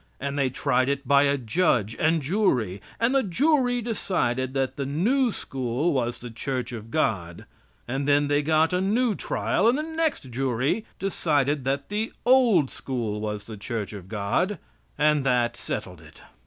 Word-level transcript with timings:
And 0.19 0.35
they 0.35 0.49
tried 0.49 0.89
it 0.89 1.07
by 1.07 1.25
a 1.25 1.37
judge 1.37 1.95
and 1.99 2.23
jury, 2.23 2.81
and 2.99 3.13
the 3.13 3.21
jury 3.21 3.83
decided 3.83 4.55
that 4.55 4.75
the 4.75 4.87
new 4.87 5.31
school 5.31 5.93
was 5.93 6.17
the 6.17 6.31
Church 6.31 6.71
of 6.71 6.89
God, 6.89 7.45
and 7.87 8.07
then 8.07 8.27
they 8.27 8.41
got 8.41 8.73
a 8.73 8.81
new 8.81 9.13
trial, 9.13 9.67
and 9.67 9.77
the 9.77 9.83
next 9.83 10.31
jury 10.31 10.87
decided 10.97 11.65
that 11.65 11.89
the 11.89 12.11
old 12.25 12.71
school 12.71 13.21
was 13.21 13.43
the 13.43 13.57
Church 13.57 13.93
of 13.93 14.07
God, 14.09 14.57
and 14.97 15.23
that 15.23 15.55
settled 15.55 16.01
it. 16.01 16.23